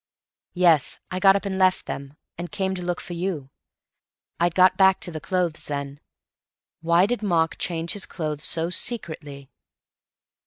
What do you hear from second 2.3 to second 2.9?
and came to